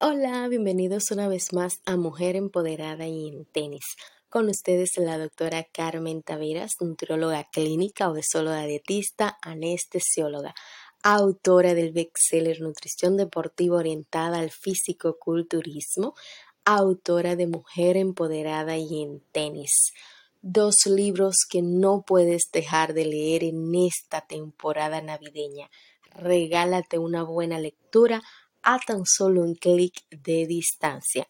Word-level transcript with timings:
Hola, 0.00 0.48
bienvenidos 0.48 1.12
una 1.12 1.28
vez 1.28 1.52
más 1.52 1.80
a 1.86 1.96
Mujer 1.96 2.34
Empoderada 2.34 3.06
y 3.06 3.28
en 3.28 3.44
Tenis. 3.44 3.84
Con 4.28 4.48
ustedes 4.48 4.90
la 4.96 5.18
doctora 5.18 5.64
Carmen 5.72 6.22
Taveras, 6.22 6.72
nutrióloga 6.80 7.44
clínica, 7.52 8.10
obesóloga 8.10 8.66
dietista, 8.66 9.38
anestesióloga, 9.40 10.52
autora 11.04 11.74
del 11.74 11.92
bestseller 11.92 12.60
Nutrición 12.60 13.16
Deportiva 13.16 13.76
Orientada 13.76 14.40
al 14.40 14.50
Físico-Culturismo, 14.50 16.14
autora 16.64 17.36
de 17.36 17.46
Mujer 17.46 17.96
Empoderada 17.96 18.76
y 18.76 19.00
en 19.00 19.20
Tenis. 19.30 19.92
Dos 20.42 20.74
libros 20.86 21.36
que 21.48 21.62
no 21.62 22.02
puedes 22.04 22.50
dejar 22.52 22.94
de 22.94 23.04
leer 23.04 23.44
en 23.44 23.72
esta 23.76 24.22
temporada 24.22 25.00
navideña. 25.00 25.70
Regálate 26.10 26.98
una 26.98 27.22
buena 27.22 27.60
lectura 27.60 28.22
a 28.64 28.78
tan 28.78 29.04
solo 29.04 29.42
un 29.42 29.54
clic 29.54 29.92
de 30.10 30.46
distancia. 30.46 31.28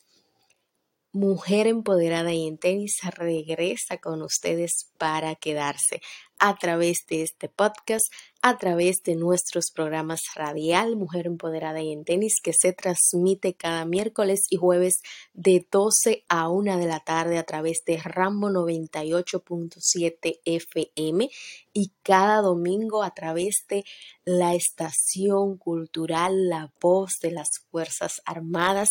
Mujer 1.12 1.66
empoderada 1.66 2.32
y 2.32 2.46
en 2.46 2.58
tenis 2.58 2.98
regresa 3.16 3.98
con 3.98 4.22
ustedes 4.22 4.90
para 4.98 5.34
quedarse 5.34 6.00
a 6.38 6.56
través 6.56 7.04
de 7.08 7.22
este 7.22 7.48
podcast, 7.48 8.06
a 8.46 8.58
través 8.58 9.02
de 9.02 9.16
nuestros 9.16 9.70
programas 9.74 10.20
radial 10.34 10.96
Mujer 10.96 11.26
Empoderada 11.26 11.80
y 11.80 11.92
en 11.92 12.04
Tenis 12.04 12.42
que 12.42 12.52
se 12.52 12.74
transmite 12.74 13.54
cada 13.54 13.86
miércoles 13.86 14.42
y 14.50 14.56
jueves 14.56 15.00
de 15.32 15.66
12 15.72 16.26
a 16.28 16.50
1 16.50 16.76
de 16.76 16.84
la 16.84 17.00
tarde 17.00 17.38
a 17.38 17.44
través 17.44 17.84
de 17.86 17.96
Rambo 17.96 18.50
98.7 18.50 20.40
FM 20.44 21.30
y 21.72 21.92
cada 22.02 22.42
domingo 22.42 23.02
a 23.02 23.14
través 23.14 23.64
de 23.66 23.82
la 24.26 24.54
estación 24.54 25.56
cultural 25.56 26.50
La 26.50 26.70
Voz 26.82 27.12
de 27.22 27.30
las 27.30 27.48
Fuerzas 27.70 28.20
Armadas 28.26 28.90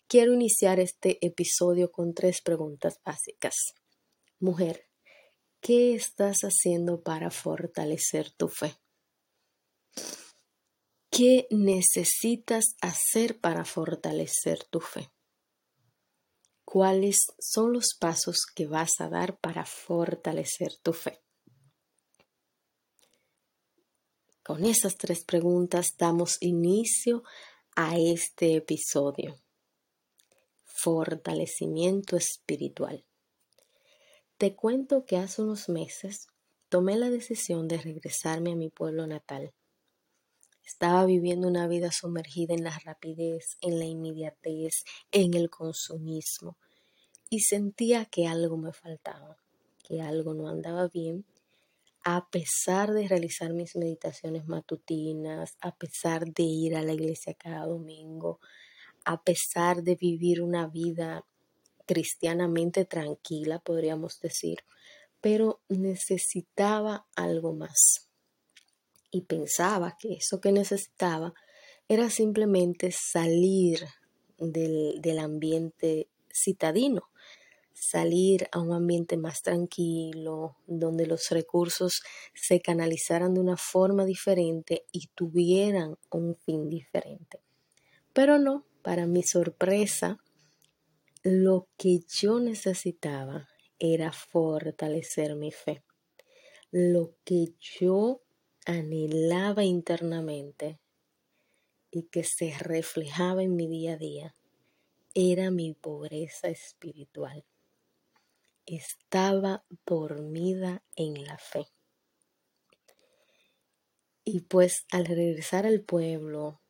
Quiero 0.08 0.34
iniciar 0.34 0.82
este 0.82 1.26
episodio 1.26 1.92
con 1.94 2.14
tres 2.14 2.42
preguntas 2.42 3.00
básicas. 3.06 3.56
Mujer, 4.42 4.90
¿qué 5.62 5.96
estás 5.96 6.40
haciendo 6.42 7.02
para 7.04 7.32
fortalecer 7.32 8.32
tu 8.32 8.50
fe? 8.50 8.76
¿Qué 11.18 11.48
necesitas 11.50 12.76
hacer 12.80 13.40
para 13.40 13.66
fortalecer 13.66 14.64
tu 14.66 14.80
fe? 14.80 15.10
¿Cuáles 16.64 17.18
son 17.40 17.74
los 17.74 17.96
pasos 18.00 18.46
que 18.54 18.68
vas 18.68 18.92
a 19.00 19.10
dar 19.10 19.40
para 19.40 19.66
fortalecer 19.66 20.78
tu 20.84 20.94
fe? 20.94 21.20
Con 24.44 24.64
esas 24.64 24.96
tres 24.96 25.24
preguntas 25.26 25.96
damos 25.98 26.38
inicio 26.40 27.24
a 27.76 27.98
este 27.98 28.56
episodio. 28.56 29.42
Fortalecimiento 30.66 32.16
espiritual. 32.16 33.08
Te 34.38 34.56
cuento 34.56 35.04
que 35.08 35.18
hace 35.18 35.42
unos 35.42 35.68
meses 35.68 36.28
tomé 36.70 36.96
la 36.96 37.10
decisión 37.10 37.68
de 37.68 37.80
regresarme 37.80 38.52
a 38.52 38.56
mi 38.56 38.70
pueblo 38.70 39.08
natal 39.08 39.56
estaba 40.68 41.06
viviendo 41.06 41.48
una 41.48 41.66
vida 41.66 41.94
sumergida 41.94 42.54
en 42.54 42.66
la 42.66 42.78
rapidez, 42.80 43.58
en 43.62 43.80
la 43.80 43.86
inmediatez, 43.86 44.84
en 45.14 45.34
el 45.34 45.50
consumismo 45.50 46.58
y 47.30 47.40
sentía 47.40 48.04
que 48.04 48.28
algo 48.28 48.58
me 48.58 48.74
faltaba, 48.74 49.38
que 49.82 50.02
algo 50.02 50.34
no 50.34 50.50
andaba 50.50 50.90
bien, 50.90 51.26
a 52.04 52.30
pesar 52.30 52.92
de 52.92 53.08
realizar 53.08 53.54
mis 53.54 53.78
meditaciones 53.78 54.46
matutinas, 54.48 55.58
a 55.62 55.74
pesar 55.74 56.26
de 56.26 56.44
ir 56.44 56.76
a 56.76 56.84
la 56.84 56.94
iglesia 56.94 57.34
cada 57.34 57.66
domingo, 57.66 58.42
a 59.06 59.24
pesar 59.24 59.84
de 59.84 59.96
vivir 59.96 60.42
una 60.42 60.68
vida 60.68 61.26
cristianamente 61.86 62.84
tranquila, 62.84 63.60
podríamos 63.60 64.20
decir, 64.20 64.60
pero 65.22 65.62
necesitaba 65.70 67.08
algo 67.16 67.54
más 67.54 68.07
y 69.12 69.22
pensaba 69.22 69.98
que 70.00 70.14
eso 70.14 70.40
que 70.42 70.52
necesitaba 70.52 71.34
era 71.88 72.10
simplemente 72.10 72.92
salir 72.92 73.86
del, 74.38 75.02
del 75.02 75.20
ambiente 75.20 76.10
citadino, 76.32 77.10
salir 77.74 78.50
a 78.52 78.60
un 78.60 78.74
ambiente 78.74 79.18
más 79.18 79.42
tranquilo, 79.42 80.58
donde 80.66 81.06
los 81.06 81.30
recursos 81.30 82.02
se 82.34 82.60
canalizaran 82.60 83.34
de 83.34 83.40
una 83.40 83.58
forma 83.58 84.06
diferente 84.06 84.86
y 84.92 85.08
tuvieran 85.16 85.98
un 86.12 86.36
fin 86.36 86.70
diferente. 86.70 87.40
Pero 88.14 88.40
no, 88.40 88.66
para 88.82 89.06
mi 89.06 89.24
sorpresa, 89.24 90.18
lo 91.24 91.68
que 91.78 92.00
yo 92.08 92.40
necesitaba 92.40 93.48
era 93.80 94.12
fortalecer 94.12 95.36
mi 95.36 95.52
fe. 95.52 95.84
Lo 96.72 97.14
que 97.24 97.54
yo 97.60 98.22
anhelaba 98.68 99.64
internamente 99.64 100.82
y 101.90 102.04
que 102.10 102.26
se 102.26 102.54
reflejaba 102.60 103.42
en 103.42 103.56
mi 103.56 103.68
día 103.68 103.94
a 103.94 103.98
día 103.98 104.36
era 105.16 105.50
mi 105.52 105.74
pobreza 105.74 106.50
espiritual. 106.50 107.46
Estaba 108.66 109.66
dormida 109.86 110.84
en 110.98 111.24
la 111.26 111.38
fe. 111.38 111.68
Y 114.26 114.42
pues 114.42 114.86
al 114.92 115.06
regresar 115.06 115.66
al 115.66 115.82
pueblo, 115.82 116.62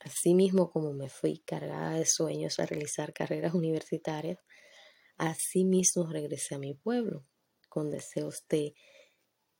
así 0.00 0.34
mismo 0.34 0.70
como 0.70 0.92
me 0.92 1.08
fui 1.08 1.38
cargada 1.38 1.94
de 1.94 2.04
sueños 2.04 2.60
a 2.60 2.66
realizar 2.66 3.14
carreras 3.14 3.54
universitarias, 3.54 4.38
así 5.16 5.64
mismo 5.64 6.06
regresé 6.06 6.56
a 6.56 6.58
mi 6.58 6.74
pueblo 6.74 7.24
con 7.70 7.90
deseos 7.90 8.44
de 8.50 8.74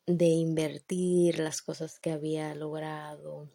de 0.06 0.26
invertir 0.26 1.38
las 1.38 1.62
cosas 1.62 1.98
que 1.98 2.10
había 2.10 2.54
logrado, 2.54 3.48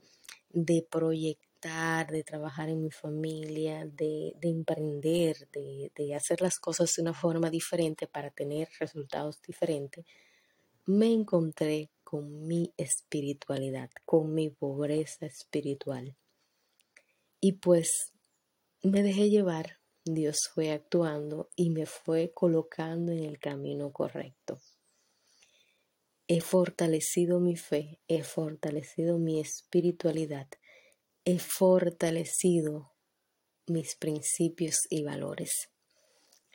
de 0.50 0.86
proyectar, 0.89 2.12
de 2.12 2.24
trabajar 2.24 2.69
en 2.69 2.81
mi 2.81 2.92
familia, 2.92 3.86
de, 3.86 4.36
emprender, 4.42 5.50
de, 5.51 5.92
de 5.95 6.15
hacer 6.15 6.42
las 6.42 6.59
cosas 6.59 6.94
de 6.95 7.01
una 7.01 7.13
forma 7.13 7.50
diferente 7.50 8.07
para 8.07 8.30
tener 8.30 8.69
resultados 8.80 9.42
diferentes, 9.42 10.06
me 10.86 11.12
encontré 11.12 11.89
con 12.03 12.45
mi 12.48 12.71
espiritualidad, 12.77 13.89
con 14.06 14.33
mi 14.33 14.50
pobreza 14.50 15.25
espiritual. 15.25 16.15
Y 17.41 17.53
pues 17.53 18.13
me 18.83 19.01
dejé 19.01 19.30
llevar, 19.30 19.80
Dios 20.03 20.50
fue 20.53 20.71
actuando 20.71 21.50
y 21.56 21.71
me 21.71 21.88
fue 21.88 22.31
colocando 22.33 23.12
en 23.12 23.24
el 23.24 23.39
camino 23.39 23.91
correcto. 23.91 24.59
He 26.27 26.42
fortalecido 26.42 27.39
mi 27.39 27.56
fe, 27.56 28.00
he 28.07 28.24
fortalecido 28.24 29.19
mi 29.19 29.39
espiritualidad, 29.39 30.48
he 31.24 31.38
fortalecido 31.38 32.95
mis 33.68 33.95
principios 33.95 34.88
y 34.89 35.04
valores. 35.04 35.69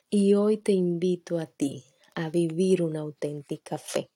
Y 0.09 0.33
hoy 0.33 0.57
te 0.57 0.73
invito 0.73 1.39
a 1.39 1.45
ti 1.45 1.85
a 2.15 2.29
vivir 2.29 2.81
una 2.81 2.99
auténtica 2.99 3.77
fe, 3.77 4.11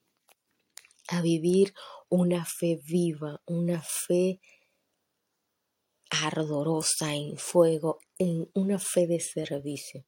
a 1.08 1.22
vivir 1.22 1.74
una 2.10 2.44
fe 2.44 2.78
viva, 2.84 3.42
una 3.46 3.82
fe 3.82 4.42
ardorosa 6.10 7.16
en 7.16 7.38
fuego, 7.38 8.00
en 8.18 8.50
una 8.54 8.78
fe 8.78 9.08
de 9.08 9.22
servicio. 9.22 10.06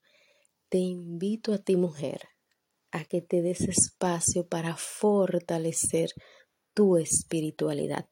Te 0.68 0.80
invito 0.80 1.54
a 1.54 1.60
ti 1.60 1.78
mujer 1.78 2.28
a 2.98 3.06
que 3.06 3.22
te 3.22 3.42
des 3.42 3.62
espacio 3.62 4.48
para 4.48 4.76
fortalecer 4.76 6.10
tu 6.74 6.98
espiritualidad. 6.98 8.08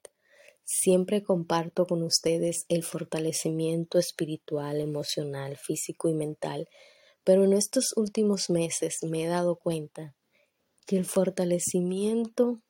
Siempre 0.64 1.22
comparto 1.22 1.86
con 1.86 2.02
ustedes 2.02 2.66
el 2.70 2.84
fortalecimiento 2.84 4.00
espiritual, 4.00 4.80
emocional, 4.80 5.58
físico 5.58 6.10
y 6.10 6.14
mental, 6.14 6.68
pero 7.24 7.44
en 7.44 7.54
estos 7.54 7.94
últimos 7.96 8.50
meses 8.50 8.98
me 9.04 9.24
he 9.24 9.28
dado 9.28 9.58
cuenta 9.58 10.16
que 10.88 10.98
el 10.98 11.06
fortalecimiento 11.06 12.62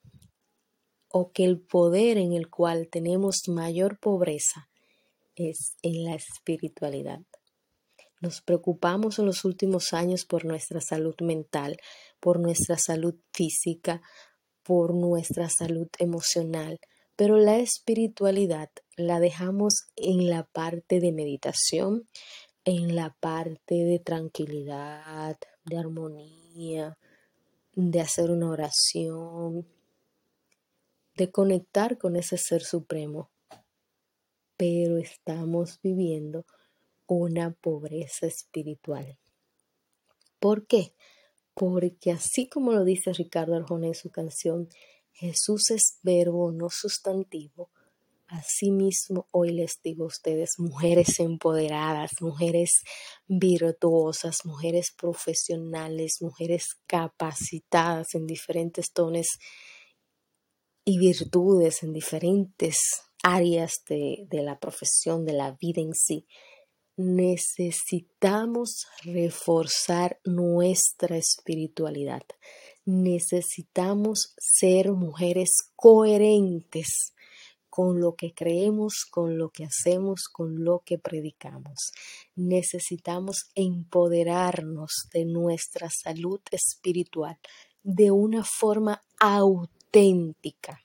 o 1.10 1.32
que 1.32 1.46
el 1.46 1.62
poder 1.62 2.18
en 2.18 2.34
el 2.34 2.50
cual 2.50 2.90
tenemos 2.90 3.48
mayor 3.48 4.00
pobreza 4.00 4.70
es 5.36 5.76
en 5.82 6.04
la 6.04 6.16
espiritualidad. 6.16 7.22
Nos 8.22 8.42
preocupamos 8.42 9.20
en 9.20 9.26
los 9.26 9.46
últimos 9.46 9.94
años 9.94 10.26
por 10.26 10.46
nuestra 10.46 10.82
salud 10.82 11.16
mental, 11.22 11.78
por 12.20 12.40
nuestra 12.40 12.78
salud 12.78 13.16
física, 13.34 14.02
por 14.64 14.96
nuestra 14.96 15.48
salud 15.50 15.88
emocional, 16.00 16.80
pero 17.16 17.38
la 17.38 17.58
espiritualidad 17.58 18.70
la 18.98 19.20
dejamos 19.20 19.88
en 19.96 20.30
la 20.30 20.44
parte 20.44 21.00
de 21.00 21.12
meditación, 21.12 22.08
en 22.66 22.96
la 22.96 23.16
parte 23.20 23.76
de 23.76 24.00
tranquilidad, 24.00 25.38
de 25.66 25.78
armonía, 25.78 26.98
de 27.74 28.02
hacer 28.02 28.32
una 28.32 28.50
oración, 28.50 29.68
de 31.16 31.32
conectar 31.32 31.98
con 31.98 32.16
ese 32.16 32.38
ser 32.38 32.64
supremo. 32.64 33.30
Pero 34.58 34.98
estamos 34.98 35.80
viviendo 35.84 36.46
una 37.07 37.52
pobreza 37.52 38.28
espiritual. 38.28 39.18
¿Por 40.40 40.68
qué? 40.68 40.94
Porque 41.54 42.12
así 42.12 42.48
como 42.50 42.74
lo 42.74 42.84
dice 42.84 43.13
Ricardo 43.13 43.56
Arjona 43.56 43.88
en 43.88 43.96
su 43.96 44.10
canción, 44.10 44.69
Jesús 45.12 45.72
es 45.72 46.00
verbo, 46.04 46.52
no 46.52 46.69
sustantivo. 46.69 47.72
Asimismo, 48.28 49.28
hoy 49.31 49.52
les 49.52 49.80
digo 49.84 50.04
a 50.04 50.07
ustedes, 50.07 50.56
mujeres 50.57 51.19
empoderadas, 51.19 52.12
mujeres 52.22 52.81
virtuosas, 53.28 54.38
mujeres 54.46 54.92
profesionales, 54.98 56.18
mujeres 56.22 56.66
capacitadas 56.88 58.16
en 58.16 58.25
diferentes 58.25 58.92
tones 58.92 59.28
y 60.84 60.98
virtudes, 60.98 61.84
en 61.84 61.94
diferentes 61.94 62.78
áreas 63.24 63.74
de 63.88 64.28
la 64.31 64.60
profesión, 64.60 65.24
de 65.24 65.34
la 65.34 65.56
vida 65.60 65.81
en 65.81 65.94
sí, 65.94 66.28
necesitamos 66.97 68.88
reforzar 69.03 70.19
nuestra 70.24 71.18
espiritualidad. 71.18 72.24
Necesitamos 72.86 74.33
ser 74.38 74.92
mujeres 74.92 75.71
coherentes 75.75 77.13
con 77.69 78.00
lo 78.00 78.15
que 78.15 78.33
creemos, 78.33 79.06
con 79.12 79.38
lo 79.38 79.50
que 79.50 79.65
hacemos, 79.65 80.30
con 80.31 80.63
lo 80.63 80.83
que 80.86 80.97
predicamos. 80.97 81.92
Necesitamos 82.36 83.50
empoderarnos 83.53 85.09
de 85.12 85.25
nuestra 85.25 85.89
salud 85.89 86.39
espiritual 86.51 87.38
de 87.83 88.12
una 88.12 88.45
forma 88.45 89.01
auténtica. 89.19 90.81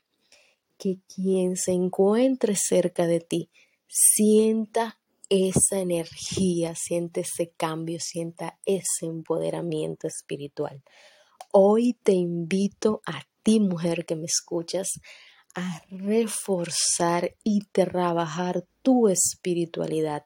Que 0.78 0.98
quien 1.14 1.56
se 1.56 1.72
encuentre 1.72 2.56
cerca 2.56 3.06
de 3.06 3.20
ti 3.20 3.50
sienta 3.86 4.99
esa 5.30 5.78
energía, 5.78 6.74
siente 6.74 7.20
ese 7.20 7.52
cambio, 7.56 7.98
sienta 8.00 8.58
ese 8.66 9.06
empoderamiento 9.06 10.08
espiritual. 10.08 10.82
Hoy 11.52 11.94
te 12.02 12.12
invito 12.12 13.00
a 13.06 13.22
ti, 13.42 13.60
mujer 13.60 14.04
que 14.04 14.16
me 14.16 14.26
escuchas, 14.26 14.88
a 15.54 15.82
reforzar 15.88 17.36
y 17.44 17.60
trabajar 17.72 18.66
tu 18.82 19.08
espiritualidad 19.08 20.24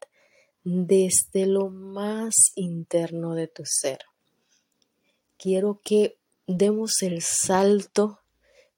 desde 0.64 1.46
lo 1.46 1.68
más 1.68 2.34
interno 2.54 3.34
de 3.34 3.48
tu 3.48 3.62
ser. 3.66 3.98
Quiero 5.36 5.80
que 5.84 6.18
demos 6.46 7.02
el 7.02 7.20
salto, 7.20 8.20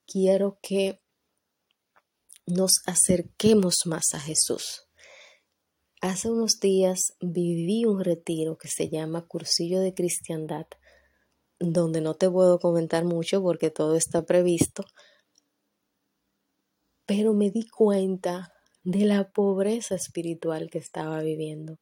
quiero 0.07 0.59
que 0.61 1.01
nos 2.47 2.73
acerquemos 2.87 3.87
más 3.87 4.07
a 4.15 4.21
Jesús. 4.21 4.86
Hace 6.07 6.31
unos 6.31 6.61
días 6.61 7.15
viví 7.21 7.85
un 7.85 8.05
retiro 8.05 8.57
que 8.57 8.69
se 8.69 8.89
llama 8.89 9.27
Cursillo 9.27 9.81
de 9.81 9.93
Cristiandad, 9.93 10.69
donde 11.59 12.01
no 12.01 12.15
te 12.15 12.31
puedo 12.31 12.61
comentar 12.61 13.05
mucho 13.05 13.43
porque 13.43 13.71
todo 13.71 13.97
está 13.97 14.25
previsto, 14.25 14.85
pero 17.07 17.35
me 17.35 17.51
di 17.51 17.69
cuenta 17.69 18.53
de 18.85 19.05
la 19.05 19.33
pobreza 19.33 19.97
espiritual 19.97 20.71
que 20.71 20.79
estaba 20.79 21.21
viviendo, 21.23 21.81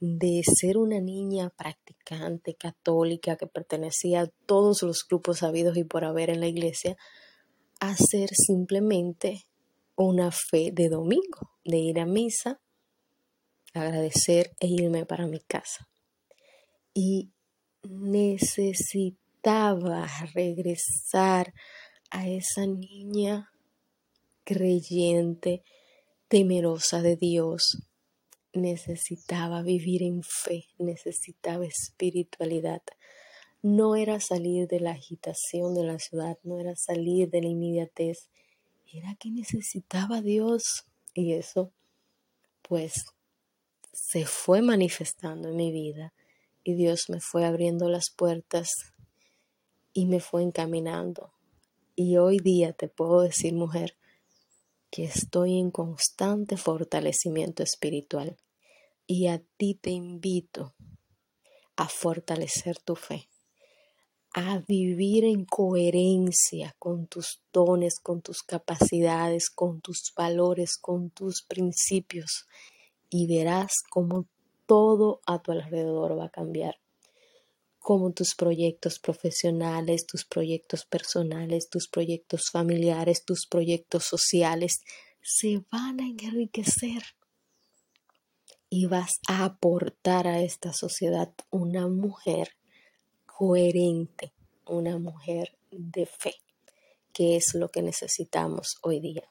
de 0.00 0.40
ser 0.42 0.78
una 0.78 0.98
niña 0.98 1.50
practicante 1.50 2.54
católica 2.54 3.36
que 3.36 3.46
pertenecía 3.46 4.22
a 4.22 4.30
todos 4.46 4.82
los 4.82 5.06
grupos 5.06 5.42
habidos 5.42 5.76
y 5.76 5.84
por 5.84 6.06
haber 6.06 6.30
en 6.30 6.40
la 6.40 6.48
iglesia, 6.48 6.96
a 7.78 7.94
ser 7.94 8.30
simplemente 8.32 9.44
una 9.96 10.30
fe 10.30 10.70
de 10.72 10.88
domingo, 10.88 11.50
de 11.62 11.76
ir 11.76 12.00
a 12.00 12.06
misa 12.06 12.62
agradecer 13.78 14.52
e 14.60 14.66
irme 14.66 15.06
para 15.06 15.26
mi 15.26 15.40
casa. 15.40 15.88
Y 16.94 17.32
necesitaba 17.82 19.16
regresar 20.34 21.54
a 22.10 22.26
esa 22.28 22.66
niña 22.66 23.50
creyente, 24.44 25.62
temerosa 26.28 27.02
de 27.02 27.16
Dios. 27.16 27.78
Necesitaba 28.52 29.62
vivir 29.62 30.02
en 30.02 30.22
fe, 30.22 30.64
necesitaba 30.78 31.66
espiritualidad. 31.66 32.82
No 33.60 33.96
era 33.96 34.20
salir 34.20 34.68
de 34.68 34.80
la 34.80 34.92
agitación 34.92 35.74
de 35.74 35.84
la 35.84 35.98
ciudad, 35.98 36.38
no 36.44 36.58
era 36.58 36.74
salir 36.76 37.28
de 37.28 37.42
la 37.42 37.48
inmediatez, 37.48 38.30
era 38.92 39.14
que 39.16 39.30
necesitaba 39.30 40.22
Dios. 40.22 40.86
Y 41.12 41.32
eso, 41.34 41.72
pues, 42.62 43.04
se 44.00 44.24
fue 44.24 44.62
manifestando 44.62 45.48
en 45.48 45.56
mi 45.56 45.70
vida 45.70 46.14
y 46.64 46.74
Dios 46.74 47.10
me 47.10 47.20
fue 47.20 47.44
abriendo 47.44 47.88
las 47.88 48.10
puertas 48.10 48.70
y 49.92 50.06
me 50.06 50.20
fue 50.20 50.42
encaminando. 50.42 51.32
Y 51.94 52.16
hoy 52.16 52.38
día 52.38 52.72
te 52.72 52.88
puedo 52.88 53.20
decir, 53.20 53.54
mujer, 53.54 53.96
que 54.90 55.04
estoy 55.04 55.58
en 55.58 55.70
constante 55.70 56.56
fortalecimiento 56.56 57.62
espiritual 57.62 58.38
y 59.06 59.26
a 59.26 59.42
ti 59.58 59.74
te 59.74 59.90
invito 59.90 60.74
a 61.76 61.88
fortalecer 61.88 62.78
tu 62.78 62.94
fe, 62.94 63.28
a 64.32 64.60
vivir 64.60 65.24
en 65.24 65.44
coherencia 65.44 66.74
con 66.78 67.08
tus 67.08 67.42
dones, 67.52 67.98
con 68.00 68.22
tus 68.22 68.42
capacidades, 68.42 69.50
con 69.50 69.82
tus 69.82 70.12
valores, 70.16 70.78
con 70.78 71.10
tus 71.10 71.42
principios 71.42 72.46
y 73.10 73.26
verás 73.26 73.72
cómo 73.90 74.26
todo 74.66 75.20
a 75.26 75.40
tu 75.40 75.52
alrededor 75.52 76.18
va 76.18 76.26
a 76.26 76.30
cambiar. 76.30 76.78
Cómo 77.78 78.12
tus 78.12 78.34
proyectos 78.34 78.98
profesionales, 78.98 80.06
tus 80.06 80.24
proyectos 80.24 80.84
personales, 80.84 81.70
tus 81.70 81.88
proyectos 81.88 82.50
familiares, 82.50 83.24
tus 83.24 83.46
proyectos 83.46 84.04
sociales 84.04 84.82
se 85.22 85.64
van 85.70 86.00
a 86.00 86.06
enriquecer. 86.06 87.02
Y 88.70 88.84
vas 88.86 89.20
a 89.26 89.44
aportar 89.44 90.26
a 90.26 90.42
esta 90.42 90.74
sociedad 90.74 91.32
una 91.50 91.88
mujer 91.88 92.50
coherente, 93.24 94.34
una 94.66 94.98
mujer 94.98 95.56
de 95.70 96.04
fe, 96.04 96.34
qué 97.14 97.36
es 97.36 97.54
lo 97.54 97.70
que 97.70 97.80
necesitamos 97.80 98.76
hoy 98.82 99.00
día. 99.00 99.22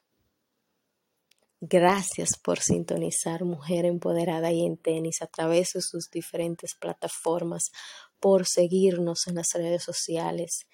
Gracias 1.60 2.38
por 2.38 2.60
sintonizar 2.60 3.44
Mujer 3.44 3.86
Empoderada 3.86 4.52
y 4.52 4.64
en 4.64 4.78
tenis 4.78 5.24
a 5.24 5.28
través 5.28 5.74
de 5.74 5.82
sus 5.82 6.12
diferentes 6.12 6.76
plataformas, 6.76 7.72
por 8.20 8.46
seguirnos 8.46 9.28
en 9.28 9.36
las 9.36 9.48
redes 9.54 9.84
sociales. 9.84 10.68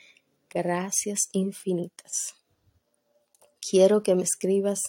Gracias 0.49 1.29
infinitas. 1.31 2.35
Quiero 3.61 4.03
que 4.03 4.15
me 4.15 4.23
escribas 4.23 4.81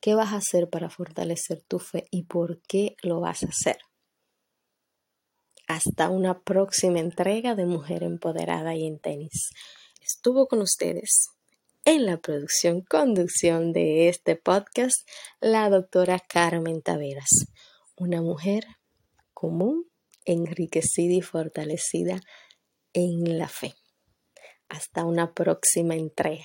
qué 0.00 0.14
vas 0.14 0.32
a 0.32 0.36
hacer 0.36 0.70
para 0.70 0.88
fortalecer 0.88 1.62
tu 1.62 1.78
fe 1.78 2.06
y 2.10 2.22
por 2.22 2.62
qué 2.62 2.96
lo 3.02 3.20
vas 3.20 3.42
a 3.42 3.48
hacer. 3.48 3.78
Hasta 5.66 6.08
una 6.08 6.40
próxima 6.40 7.00
entrega 7.00 7.54
de 7.54 7.66
Mujer 7.66 8.02
Empoderada 8.02 8.74
y 8.74 8.86
en 8.86 8.98
tenis. 8.98 9.50
Estuvo 10.00 10.46
con 10.48 10.62
ustedes 10.62 11.28
en 11.88 12.04
la 12.04 12.18
producción, 12.18 12.82
conducción 12.82 13.72
de 13.72 14.10
este 14.10 14.36
podcast, 14.36 15.08
la 15.40 15.70
doctora 15.70 16.20
Carmen 16.20 16.82
Taveras, 16.82 17.30
una 17.96 18.20
mujer 18.20 18.66
común, 19.32 19.86
enriquecida 20.26 21.14
y 21.14 21.22
fortalecida 21.22 22.20
en 22.92 23.38
la 23.38 23.48
fe. 23.48 23.74
Hasta 24.68 25.06
una 25.06 25.32
próxima 25.32 25.94
entrega. 25.94 26.44